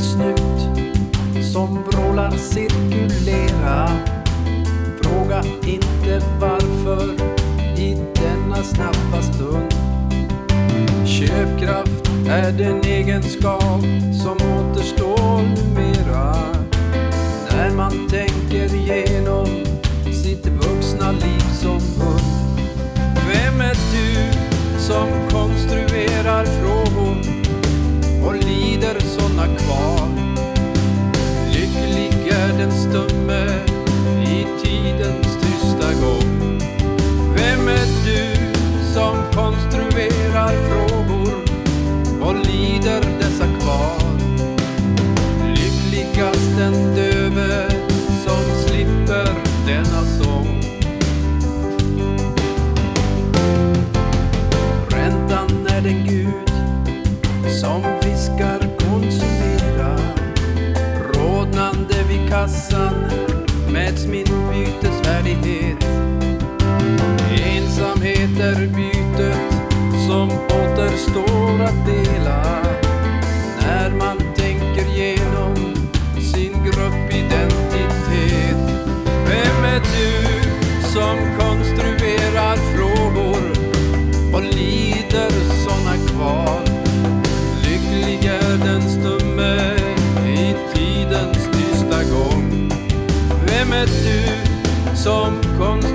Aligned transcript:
snut 0.00 0.82
som 1.52 1.82
vrålar 1.82 2.30
cirkulera. 2.30 3.88
Fråga 5.02 5.42
inte 5.66 6.22
varför 6.40 7.12
i 7.76 7.96
denna 8.14 8.56
snabba 8.56 9.22
stund. 9.22 9.74
Köpkraft 11.06 12.10
är 12.28 12.52
den 12.52 12.84
egenskap 12.84 13.61
kassan 62.42 62.94
mäts 63.72 64.06
min 64.06 64.24
bytesvärdighet. 64.24 65.84
Ensamhet 67.30 68.40
är 68.40 68.66
bytet 68.66 69.54
som 70.08 70.30
återstår 70.30 71.62
att 71.62 71.86
dela 71.86 72.62
när 73.60 73.90
man 73.90 74.18
tänker 74.36 74.86
genom 74.96 75.54
sin 76.32 76.52
gruppidentitet. 76.64 78.56
Vem 79.26 79.64
är 79.64 79.80
du 79.80 80.42
som 80.82 81.41
som 95.02 95.42
konst. 95.58 95.91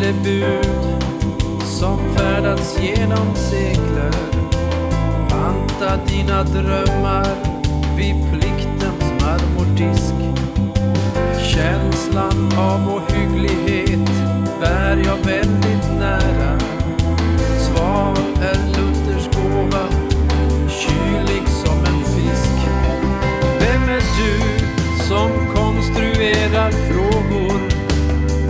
Är 0.00 0.06
det 0.06 0.12
bud 0.24 1.02
som 1.64 1.98
färdats 2.14 2.78
genom 2.80 3.34
sekler. 3.34 4.12
Panta 5.28 5.96
dina 6.06 6.42
drömmar 6.42 7.26
vid 7.96 8.14
pliktens 8.30 9.22
marmordisk. 9.22 10.14
Känslan 11.54 12.52
av 12.58 12.88
ohygglighet 12.94 14.07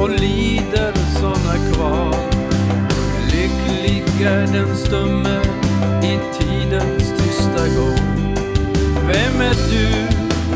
och 0.08 0.20
lider 0.20 0.92
såna 1.20 1.72
kvar? 1.72 2.14
Lycklig 3.26 4.26
är 4.26 4.46
den 4.52 4.76
stumme 4.76 5.40
i 6.02 6.18
tidens 6.38 7.12
tysta 7.18 7.68
gång. 7.76 8.34
Vem 9.06 9.40
är 9.40 9.54
du 9.70 10.08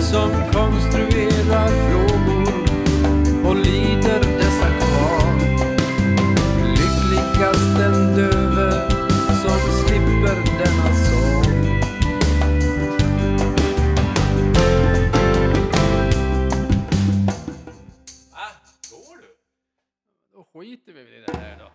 som 0.02 0.30
kommer? 0.30 0.51
då 20.32 20.44
skiter 20.44 20.92
vi 20.92 21.04
väl 21.04 21.14
i 21.14 21.20
det 21.20 21.36
här 21.36 21.58
då. 21.58 21.72